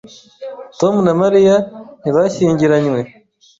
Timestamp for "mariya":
1.21-1.55